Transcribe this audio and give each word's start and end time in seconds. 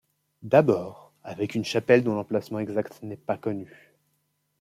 D'abord, 0.41 1.11
avec 1.23 1.53
une 1.53 1.63
chapelle, 1.63 2.03
dont 2.03 2.15
l'emplacement 2.15 2.57
exact 2.57 3.03
n'est 3.03 3.15
pas 3.17 3.37
connu. 3.37 3.93